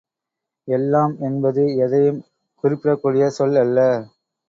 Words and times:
எல்லாம் 0.67 1.13
என்பது 1.19 1.63
எதையும் 1.77 2.19
குறிப்பிடக்கூடிய 2.63 3.27
சொல் 3.37 3.57
அல்ல. 3.57 3.79